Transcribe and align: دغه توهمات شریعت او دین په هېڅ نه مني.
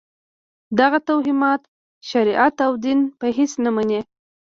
دغه 0.79 0.99
توهمات 1.09 1.61
شریعت 2.09 2.55
او 2.65 2.73
دین 2.83 2.99
په 3.19 3.27
هېڅ 3.37 3.51
نه 3.63 3.69
مني. 3.75 3.99